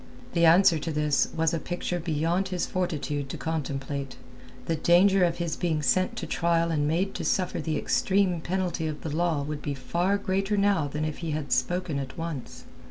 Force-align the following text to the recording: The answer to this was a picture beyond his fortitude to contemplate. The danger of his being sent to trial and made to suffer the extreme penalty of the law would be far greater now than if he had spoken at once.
The 0.33 0.45
answer 0.47 0.79
to 0.79 0.91
this 0.91 1.27
was 1.35 1.53
a 1.53 1.59
picture 1.59 1.99
beyond 1.99 2.47
his 2.47 2.65
fortitude 2.65 3.29
to 3.29 3.37
contemplate. 3.37 4.15
The 4.65 4.75
danger 4.75 5.23
of 5.23 5.37
his 5.37 5.55
being 5.55 5.83
sent 5.83 6.15
to 6.15 6.25
trial 6.25 6.71
and 6.71 6.87
made 6.87 7.13
to 7.13 7.23
suffer 7.23 7.61
the 7.61 7.77
extreme 7.77 8.41
penalty 8.41 8.87
of 8.87 9.01
the 9.01 9.15
law 9.15 9.43
would 9.43 9.61
be 9.61 9.75
far 9.75 10.17
greater 10.17 10.57
now 10.57 10.87
than 10.87 11.05
if 11.05 11.19
he 11.19 11.29
had 11.37 11.51
spoken 11.51 11.99
at 11.99 12.17
once. 12.17 12.65